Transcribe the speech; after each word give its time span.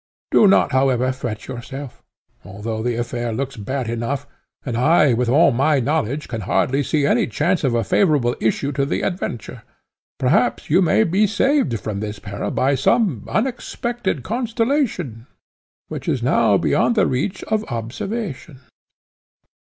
Do 0.31 0.47
not, 0.47 0.71
however, 0.71 1.11
fret 1.11 1.45
yourself, 1.45 2.01
although 2.43 2.81
the 2.81 2.95
affair 2.95 3.31
looks 3.31 3.55
bad 3.55 3.87
enough, 3.87 4.25
and 4.65 4.75
I, 4.75 5.13
with 5.13 5.29
all 5.29 5.51
my 5.51 5.79
knowledge, 5.79 6.27
can 6.27 6.41
hardly 6.41 6.81
see 6.81 7.05
any 7.05 7.27
chance 7.27 7.63
of 7.63 7.75
a 7.75 7.83
favourable 7.83 8.35
issue 8.41 8.71
to 8.71 8.83
the 8.87 9.03
adventure. 9.03 9.61
Perhaps 10.17 10.71
you 10.71 10.81
may 10.81 11.03
be 11.03 11.27
saved 11.27 11.79
from 11.79 11.99
this 11.99 12.17
peril 12.17 12.49
by 12.49 12.73
some 12.73 13.27
unexpected 13.29 14.23
constellation, 14.23 15.27
which 15.87 16.07
is 16.09 16.23
now 16.23 16.57
beyond 16.57 16.95
the 16.95 17.05
reach 17.05 17.43
of 17.43 17.63
observation." 17.65 18.59